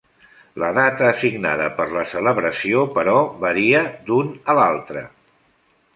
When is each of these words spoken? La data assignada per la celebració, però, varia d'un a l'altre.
La 0.61 0.69
data 0.77 1.05
assignada 1.09 1.67
per 1.81 1.87
la 1.97 2.05
celebració, 2.15 2.81
però, 2.97 3.15
varia 3.47 3.85
d'un 4.09 4.33
a 4.55 4.57
l'altre. 4.61 5.05